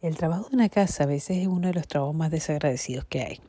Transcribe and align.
El 0.00 0.16
trabajo 0.16 0.48
de 0.48 0.56
una 0.56 0.70
casa 0.70 1.04
a 1.04 1.06
veces 1.06 1.36
es 1.36 1.46
uno 1.46 1.68
de 1.68 1.74
los 1.74 1.86
trabajos 1.86 2.14
más 2.14 2.30
desagradecidos 2.30 3.04
que 3.04 3.20
hay. 3.20 3.40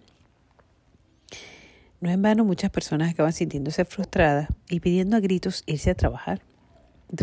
No 2.01 2.09
en 2.09 2.21
vano 2.21 2.43
muchas 2.43 2.69
personas 2.71 3.09
acaban 3.09 3.31
sintiéndose 3.31 3.85
frustradas 3.85 4.49
y 4.69 4.81
pidiendo 4.81 5.15
a 5.15 5.21
gritos 5.21 5.63
irse 5.65 5.91
a 5.91 5.95
trabajar 5.95 6.41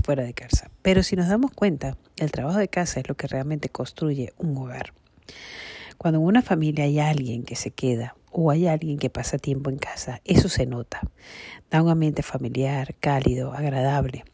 fuera 0.02 0.22
de 0.22 0.32
casa. 0.32 0.70
Pero 0.80 1.02
si 1.02 1.14
nos 1.14 1.28
damos 1.28 1.50
cuenta, 1.50 1.98
el 2.16 2.30
trabajo 2.30 2.58
de 2.58 2.68
casa 2.68 3.00
es 3.00 3.08
lo 3.08 3.16
que 3.16 3.26
realmente 3.26 3.68
construye 3.68 4.32
un 4.38 4.56
hogar. 4.56 4.94
Cuando 5.98 6.20
en 6.20 6.26
una 6.26 6.40
familia 6.40 6.84
hay 6.84 6.98
alguien 6.98 7.42
que 7.42 7.54
se 7.54 7.70
queda 7.70 8.16
o 8.30 8.50
hay 8.50 8.66
alguien 8.66 8.98
que 8.98 9.10
pasa 9.10 9.36
tiempo 9.36 9.68
en 9.68 9.76
casa, 9.76 10.22
eso 10.24 10.48
se 10.48 10.64
nota. 10.64 11.02
Da 11.70 11.82
un 11.82 11.90
ambiente 11.90 12.22
familiar, 12.22 12.94
cálido, 12.98 13.52
agradable. 13.52 14.24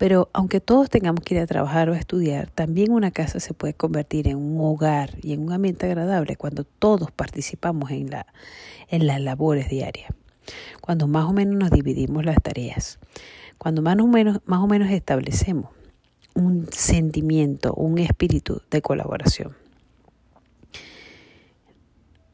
Pero 0.00 0.30
aunque 0.32 0.60
todos 0.60 0.88
tengamos 0.88 1.22
que 1.22 1.34
ir 1.34 1.42
a 1.42 1.46
trabajar 1.46 1.90
o 1.90 1.92
a 1.92 1.98
estudiar, 1.98 2.48
también 2.48 2.90
una 2.90 3.10
casa 3.10 3.38
se 3.38 3.52
puede 3.52 3.74
convertir 3.74 4.28
en 4.28 4.38
un 4.38 4.58
hogar 4.58 5.10
y 5.20 5.34
en 5.34 5.42
un 5.42 5.52
ambiente 5.52 5.84
agradable 5.84 6.36
cuando 6.36 6.64
todos 6.64 7.10
participamos 7.10 7.90
en, 7.90 8.08
la, 8.08 8.26
en 8.88 9.06
las 9.06 9.20
labores 9.20 9.68
diarias. 9.68 10.10
Cuando 10.80 11.06
más 11.06 11.26
o 11.26 11.34
menos 11.34 11.56
nos 11.56 11.70
dividimos 11.70 12.24
las 12.24 12.38
tareas. 12.42 12.98
Cuando 13.58 13.82
más 13.82 13.98
o 13.98 14.06
menos, 14.06 14.38
más 14.46 14.60
o 14.60 14.66
menos 14.66 14.90
establecemos 14.90 15.68
un 16.34 16.66
sentimiento, 16.72 17.74
un 17.74 17.98
espíritu 17.98 18.62
de 18.70 18.80
colaboración. 18.80 19.54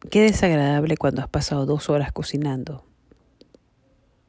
Qué 0.09 0.21
desagradable 0.21 0.97
cuando 0.97 1.21
has 1.21 1.29
pasado 1.29 1.67
dos 1.67 1.91
horas 1.91 2.13
cocinando. 2.13 2.85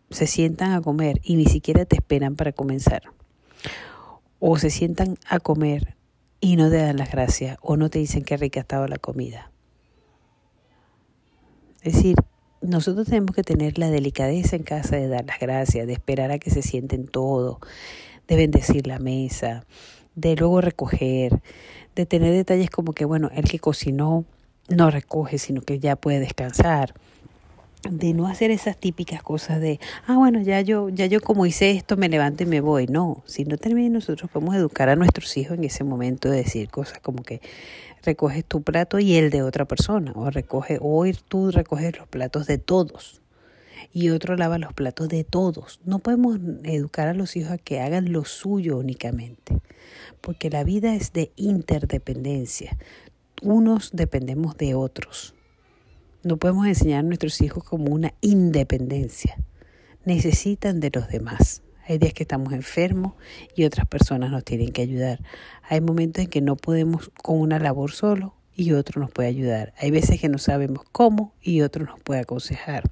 Se 0.10 0.26
sientan 0.26 0.72
a 0.72 0.82
comer 0.82 1.20
y 1.22 1.36
ni 1.36 1.46
siquiera 1.46 1.86
te 1.86 1.98
esperan 1.98 2.36
para 2.36 2.52
comenzar 2.52 3.04
o 4.40 4.58
se 4.58 4.70
sientan 4.70 5.18
a 5.28 5.40
comer 5.40 5.96
y 6.40 6.56
no 6.56 6.70
te 6.70 6.78
dan 6.78 6.98
las 6.98 7.12
gracias 7.12 7.58
o 7.62 7.78
no 7.78 7.90
te 7.90 8.00
dicen 8.00 8.24
qué 8.24 8.38
rica 8.38 8.60
estaba 8.60 8.88
la 8.88 8.98
comida. 8.98 9.52
Es 11.82 11.96
decir, 11.96 12.16
nosotros 12.62 13.08
tenemos 13.08 13.36
que 13.36 13.44
tener 13.44 13.78
la 13.78 13.90
delicadeza 13.90 14.56
en 14.56 14.64
casa 14.64 14.96
de 14.96 15.08
dar 15.08 15.26
las 15.26 15.40
gracias, 15.40 15.88
de 15.88 15.94
esperar 15.94 16.32
a 16.32 16.40
que 16.40 16.50
se 16.50 16.62
sienten 16.62 17.08
todo, 17.08 17.60
de 18.28 18.36
bendecir 18.36 18.88
la 18.88 19.00
mesa, 19.00 19.66
de 20.16 20.36
luego 20.36 20.62
recoger, 20.62 21.42
de 21.96 22.06
tener 22.06 22.34
detalles 22.34 22.70
como 22.70 22.94
que, 22.94 23.06
bueno, 23.06 23.30
el 23.34 23.50
que 23.50 23.60
cocinó 23.60 24.26
no 24.70 24.92
recoge, 24.92 25.38
sino 25.38 25.62
que 25.62 25.80
ya 25.80 25.96
puede 25.96 26.20
descansar 26.20 26.94
de 27.92 28.14
no 28.14 28.28
hacer 28.28 28.52
esas 28.52 28.78
típicas 28.78 29.24
cosas 29.24 29.60
de, 29.62 29.80
ah, 30.06 30.18
bueno, 30.18 30.42
ya 30.42 30.62
yo, 30.62 30.90
ya 30.90 31.06
yo 31.06 31.22
como 31.22 31.46
hice 31.46 31.72
esto, 31.72 31.98
me 31.98 32.10
levanto 32.10 32.44
y 32.44 32.46
me 32.46 32.62
voy. 32.62 32.88
No, 32.88 33.24
si 33.26 33.46
no 33.46 33.58
termina, 33.58 33.96
nosotros 33.96 34.30
podemos 34.32 34.56
educar 34.56 34.90
a 34.90 34.96
nuestros 34.96 35.36
hijos 35.38 35.58
en 35.58 35.64
ese 35.64 35.84
momento 35.84 36.30
de 36.30 36.38
decir 36.38 36.70
cosas 36.70 37.00
como 37.00 37.24
que 37.24 37.42
recoges 38.04 38.46
tu 38.46 38.62
plato 38.62 39.00
y 39.00 39.16
el 39.16 39.30
de 39.30 39.44
otra 39.44 39.66
persona, 39.66 40.14
o 40.16 40.30
recoge, 40.30 40.78
o 40.82 41.06
tú 41.28 41.52
recoges 41.52 41.98
los 41.98 42.08
platos 42.08 42.48
de 42.48 42.58
todos 42.58 43.22
y 43.94 44.10
otro 44.10 44.36
lava 44.36 44.58
los 44.58 44.74
platos 44.74 45.10
de 45.10 45.24
todos. 45.24 45.80
No 45.86 46.00
podemos 46.00 46.40
educar 46.64 47.08
a 47.08 47.14
los 47.14 47.36
hijos 47.36 47.52
a 47.52 47.58
que 47.58 47.80
hagan 47.80 48.12
lo 48.12 48.26
suyo 48.26 48.78
únicamente, 48.78 49.58
porque 50.22 50.50
la 50.50 50.64
vida 50.64 50.96
es 50.96 51.14
de 51.14 51.32
interdependencia. 51.36 52.78
Unos 53.42 53.92
dependemos 53.94 54.58
de 54.58 54.76
otros. 54.76 55.34
No 56.24 56.38
podemos 56.38 56.68
enseñar 56.68 57.00
a 57.00 57.04
nuestros 57.04 57.42
hijos 57.42 57.64
como 57.64 57.94
una 57.94 58.14
independencia. 58.22 59.38
Necesitan 60.06 60.80
de 60.80 60.92
los 60.94 61.08
demás. 61.10 61.62
Hay 61.88 62.00
días 62.00 62.14
que 62.14 62.24
estamos 62.24 62.54
enfermos 62.54 63.14
y 63.56 63.64
otras 63.64 63.88
personas 63.88 64.32
nos 64.32 64.44
tienen 64.44 64.72
que 64.72 64.82
ayudar. 64.82 65.22
Hay 65.70 65.80
momentos 65.80 66.24
en 66.24 66.30
que 66.30 66.42
no 66.42 66.56
podemos 66.56 67.12
con 67.22 67.40
una 67.40 67.60
labor 67.60 67.92
solo 67.92 68.34
y 68.56 68.74
otro 68.74 69.00
nos 69.00 69.12
puede 69.12 69.30
ayudar. 69.30 69.74
Hay 69.78 69.92
veces 69.92 70.20
que 70.20 70.28
no 70.28 70.40
sabemos 70.40 70.84
cómo 70.92 71.34
y 71.42 71.62
otro 71.62 71.86
nos 71.86 72.00
puede 72.02 72.22
aconsejar. 72.22 72.84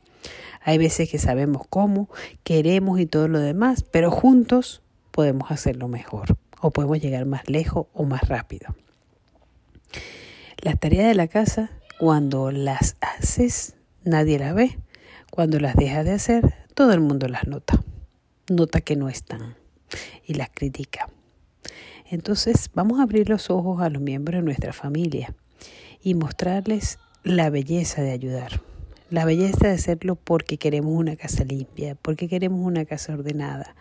Hay 0.61 0.77
veces 0.77 1.09
que 1.09 1.17
sabemos 1.17 1.63
cómo, 1.69 2.09
queremos 2.43 2.99
y 2.99 3.05
todo 3.05 3.27
lo 3.27 3.39
demás, 3.39 3.83
pero 3.83 4.11
juntos 4.11 4.81
podemos 5.11 5.51
hacerlo 5.51 5.87
mejor 5.87 6.37
o 6.61 6.71
podemos 6.71 7.01
llegar 7.01 7.25
más 7.25 7.49
lejos 7.49 7.87
o 7.93 8.03
más 8.03 8.27
rápido. 8.27 8.75
La 10.57 10.75
tarea 10.75 11.07
de 11.07 11.15
la 11.15 11.27
casa 11.27 11.71
cuando 11.97 12.51
las 12.51 12.97
haces, 13.01 13.75
nadie 14.03 14.39
las 14.39 14.53
ve. 14.53 14.77
Cuando 15.31 15.59
las 15.59 15.75
dejas 15.75 16.05
de 16.05 16.11
hacer, 16.11 16.53
todo 16.73 16.93
el 16.93 16.99
mundo 16.99 17.27
las 17.27 17.47
nota. 17.47 17.83
Nota 18.49 18.81
que 18.81 18.95
no 18.95 19.09
están 19.09 19.55
y 20.25 20.33
las 20.35 20.49
critica. 20.49 21.09
Entonces, 22.09 22.69
vamos 22.73 22.99
a 22.99 23.03
abrir 23.03 23.29
los 23.29 23.49
ojos 23.49 23.81
a 23.81 23.89
los 23.89 24.01
miembros 24.01 24.39
de 24.39 24.45
nuestra 24.45 24.73
familia 24.73 25.33
y 26.01 26.13
mostrarles 26.13 26.99
la 27.23 27.49
belleza 27.49 28.01
de 28.01 28.11
ayudar. 28.11 28.61
La 29.11 29.23
belleza 29.23 29.67
de 29.67 29.73
hacerlo 29.73 30.15
porque 30.15 30.57
queremos 30.57 30.91
una 30.93 31.15
casa 31.15 31.43
limpia, 31.43 31.95
porque 32.01 32.27
queremos 32.27 32.65
una 32.65 32.85
casa 32.85 33.13
ordenada, 33.13 33.75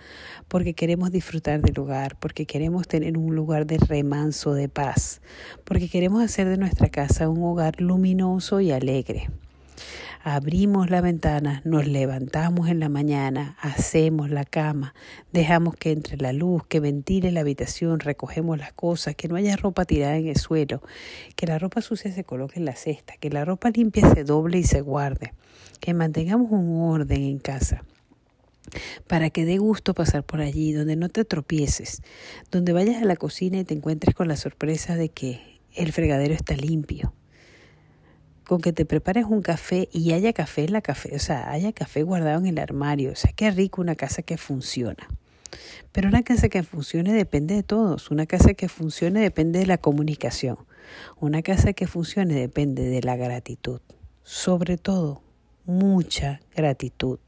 porque 0.48 0.74
queremos 0.74 1.12
disfrutar 1.12 1.62
del 1.62 1.74
lugar, 1.74 2.16
porque 2.20 2.44
queremos 2.44 2.86
tener 2.86 3.16
un 3.16 3.34
lugar 3.34 3.66
de 3.66 3.78
remanso, 3.78 4.52
de 4.52 4.68
paz, 4.68 5.22
porque 5.64 5.88
queremos 5.88 6.22
hacer 6.22 6.46
de 6.50 6.58
nuestra 6.58 6.90
casa 6.90 7.30
un 7.30 7.42
hogar 7.42 7.80
luminoso 7.80 8.60
y 8.60 8.70
alegre 8.70 9.28
abrimos 10.26 10.88
la 10.88 11.02
ventana, 11.02 11.60
nos 11.66 11.86
levantamos 11.86 12.70
en 12.70 12.80
la 12.80 12.88
mañana, 12.88 13.58
hacemos 13.60 14.30
la 14.30 14.46
cama, 14.46 14.94
dejamos 15.32 15.76
que 15.76 15.92
entre 15.92 16.16
la 16.16 16.32
luz, 16.32 16.62
que 16.66 16.80
ventile 16.80 17.30
la 17.30 17.40
habitación, 17.40 18.00
recogemos 18.00 18.56
las 18.56 18.72
cosas, 18.72 19.14
que 19.16 19.28
no 19.28 19.36
haya 19.36 19.54
ropa 19.56 19.84
tirada 19.84 20.16
en 20.16 20.28
el 20.28 20.38
suelo, 20.38 20.80
que 21.36 21.46
la 21.46 21.58
ropa 21.58 21.82
sucia 21.82 22.10
se 22.10 22.24
coloque 22.24 22.58
en 22.58 22.64
la 22.64 22.74
cesta, 22.74 23.12
que 23.20 23.28
la 23.28 23.44
ropa 23.44 23.68
limpia 23.68 24.14
se 24.14 24.24
doble 24.24 24.56
y 24.56 24.64
se 24.64 24.80
guarde, 24.80 25.34
que 25.78 25.92
mantengamos 25.92 26.50
un 26.50 26.80
orden 26.80 27.22
en 27.22 27.38
casa 27.38 27.84
para 29.06 29.28
que 29.28 29.44
dé 29.44 29.58
gusto 29.58 29.92
pasar 29.92 30.24
por 30.24 30.40
allí, 30.40 30.72
donde 30.72 30.96
no 30.96 31.10
te 31.10 31.26
tropieces, 31.26 32.02
donde 32.50 32.72
vayas 32.72 33.02
a 33.02 33.04
la 33.04 33.16
cocina 33.16 33.58
y 33.58 33.64
te 33.64 33.74
encuentres 33.74 34.14
con 34.14 34.28
la 34.28 34.36
sorpresa 34.36 34.96
de 34.96 35.10
que 35.10 35.60
el 35.74 35.92
fregadero 35.92 36.32
está 36.32 36.56
limpio, 36.56 37.12
con 38.44 38.60
que 38.60 38.72
te 38.72 38.84
prepares 38.84 39.24
un 39.24 39.42
café 39.42 39.88
y 39.92 40.12
haya 40.12 40.32
café 40.32 40.64
en 40.64 40.72
la 40.72 40.80
café, 40.80 41.14
o 41.16 41.18
sea, 41.18 41.50
haya 41.50 41.72
café 41.72 42.02
guardado 42.02 42.38
en 42.38 42.46
el 42.46 42.58
armario, 42.58 43.12
o 43.12 43.16
sea, 43.16 43.32
qué 43.32 43.50
rico 43.50 43.80
una 43.80 43.96
casa 43.96 44.22
que 44.22 44.36
funciona. 44.36 45.08
Pero 45.92 46.08
una 46.08 46.22
casa 46.22 46.48
que 46.48 46.62
funcione 46.62 47.12
depende 47.12 47.54
de 47.54 47.62
todos, 47.62 48.10
una 48.10 48.26
casa 48.26 48.54
que 48.54 48.68
funcione 48.68 49.20
depende 49.20 49.60
de 49.60 49.66
la 49.66 49.78
comunicación, 49.78 50.58
una 51.20 51.42
casa 51.42 51.72
que 51.72 51.86
funcione 51.86 52.34
depende 52.34 52.82
de 52.82 53.02
la 53.02 53.16
gratitud, 53.16 53.80
sobre 54.22 54.76
todo 54.76 55.22
mucha 55.64 56.40
gratitud. 56.54 57.18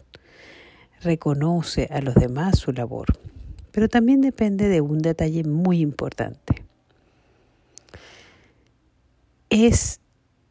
Reconoce 1.01 1.89
a 1.91 2.01
los 2.01 2.15
demás 2.15 2.59
su 2.59 2.73
labor, 2.73 3.07
pero 3.71 3.89
también 3.89 4.21
depende 4.21 4.69
de 4.69 4.81
un 4.81 4.99
detalle 4.99 5.45
muy 5.45 5.81
importante. 5.81 6.65
Es 9.49 10.01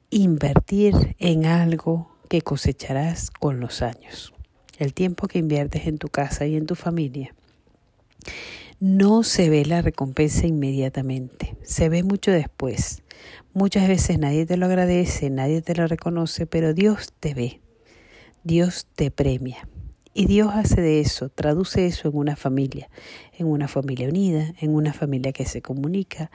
invertir 0.10 1.16
en 1.20 1.46
algo 1.46 2.16
que 2.30 2.42
cosecharás 2.42 3.32
con 3.32 3.60
los 3.60 3.82
años. 3.82 4.34
El 4.78 4.94
tiempo 4.94 5.28
que 5.28 5.40
inviertes 5.40 5.88
en 5.88 5.98
tu 5.98 6.10
casa 6.10 6.46
y 6.46 6.56
en 6.56 6.66
tu 6.66 6.76
familia. 6.76 7.34
No 8.80 9.24
se 9.24 9.50
ve 9.50 9.66
la 9.66 9.82
recompensa 9.82 10.48
inmediatamente, 10.48 11.56
se 11.64 11.88
ve 11.90 12.04
mucho 12.04 12.32
después. 12.32 13.04
Muchas 13.54 13.88
veces 13.88 14.20
nadie 14.20 14.46
te 14.46 14.58
lo 14.58 14.66
agradece, 14.66 15.30
nadie 15.30 15.62
te 15.62 15.76
lo 15.76 15.88
reconoce, 15.88 16.46
pero 16.46 16.74
Dios 16.74 17.14
te 17.20 17.34
ve, 17.34 17.62
Dios 18.44 18.88
te 18.96 19.12
premia. 19.12 19.68
Y 20.18 20.28
Dios 20.28 20.52
hace 20.54 20.80
de 20.80 21.02
eso, 21.02 21.28
traduce 21.28 21.86
eso 21.86 22.08
en 22.08 22.16
una 22.16 22.38
familia, 22.38 22.90
en 23.38 23.48
una 23.48 23.68
familia 23.68 24.08
unida, 24.08 24.54
en 24.62 24.74
una 24.74 24.94
familia 24.94 25.34
que 25.34 25.44
se 25.44 25.62
comunica, 25.62 26.32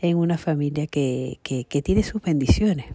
en 0.00 0.16
una 0.16 0.38
familia 0.38 0.86
que, 0.86 1.40
que, 1.42 1.82
tiene 1.82 2.04
sus 2.04 2.22
bendiciones. 2.22 2.86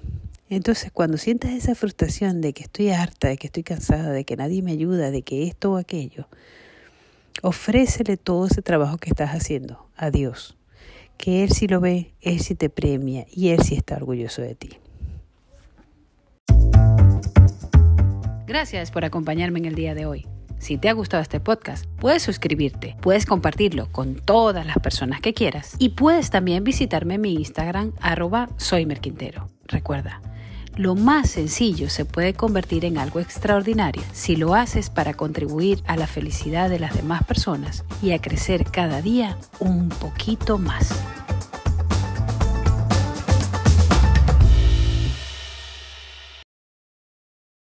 Entonces, 0.49 0.91
cuando 0.91 1.17
sientas 1.17 1.51
esa 1.51 1.75
frustración 1.75 2.41
de 2.41 2.53
que 2.53 2.63
estoy 2.63 2.89
harta, 2.89 3.29
de 3.29 3.37
que 3.37 3.47
estoy 3.47 3.63
cansada, 3.63 4.11
de 4.11 4.25
que 4.25 4.35
nadie 4.35 4.61
me 4.61 4.71
ayuda, 4.71 5.11
de 5.11 5.21
que 5.21 5.43
esto 5.43 5.73
o 5.73 5.77
aquello, 5.77 6.27
ofrécele 7.41 8.17
todo 8.17 8.47
ese 8.47 8.61
trabajo 8.61 8.97
que 8.97 9.09
estás 9.09 9.29
haciendo 9.31 9.87
a 9.95 10.09
Dios 10.09 10.55
que 11.19 11.43
Él 11.43 11.51
sí 11.51 11.67
lo 11.67 11.81
ve, 11.81 12.13
Él 12.21 12.39
sí 12.39 12.55
te 12.55 12.69
premia 12.69 13.25
y 13.29 13.49
Él 13.49 13.61
sí 13.61 13.75
está 13.75 13.97
orgulloso 13.97 14.41
de 14.41 14.55
ti. 14.55 14.69
Gracias 18.47 18.89
por 18.89 19.05
acompañarme 19.05 19.59
en 19.59 19.65
el 19.65 19.75
día 19.75 19.93
de 19.93 20.05
hoy. 20.05 20.25
Si 20.59 20.77
te 20.77 20.89
ha 20.89 20.93
gustado 20.93 21.21
este 21.21 21.39
podcast, 21.39 21.85
puedes 21.99 22.23
suscribirte, 22.23 22.95
puedes 23.01 23.25
compartirlo 23.25 23.91
con 23.91 24.15
todas 24.15 24.65
las 24.65 24.77
personas 24.79 25.21
que 25.21 25.33
quieras 25.33 25.75
y 25.77 25.89
puedes 25.89 26.31
también 26.31 26.63
visitarme 26.63 27.15
en 27.15 27.21
mi 27.21 27.33
Instagram 27.33 27.93
arroba 28.01 28.49
soymerquintero. 28.57 29.49
Recuerda, 29.67 30.21
lo 30.79 30.95
más 30.95 31.31
sencillo 31.31 31.89
se 31.89 32.05
puede 32.05 32.33
convertir 32.33 32.85
en 32.85 32.97
algo 32.97 33.19
extraordinario 33.19 34.01
si 34.13 34.37
lo 34.37 34.55
haces 34.55 34.89
para 34.89 35.13
contribuir 35.13 35.83
a 35.85 35.97
la 35.97 36.07
felicidad 36.07 36.69
de 36.69 36.79
las 36.79 36.95
demás 36.95 37.25
personas 37.25 37.83
y 38.01 38.11
a 38.11 38.21
crecer 38.21 38.63
cada 38.63 39.01
día 39.01 39.37
un 39.59 39.89
poquito 39.89 40.57
más. 40.57 41.18